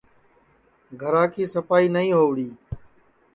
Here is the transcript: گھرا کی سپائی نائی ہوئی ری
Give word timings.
گھرا 1.01 1.23
کی 1.33 1.43
سپائی 1.53 1.87
نائی 1.93 2.09
ہوئی 2.17 2.33
ری 2.37 2.47